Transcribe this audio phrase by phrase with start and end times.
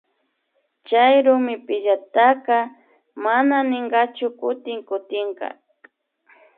[0.87, 2.57] Chay rumipillataka
[3.23, 5.47] nama nitkanachu kutin kutinka